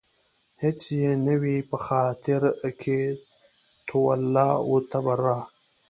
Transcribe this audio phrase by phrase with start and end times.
[0.63, 2.41] هېڅ يې نه وي په خاطر
[2.81, 2.99] کې
[3.87, 5.39] تولاً و تبرا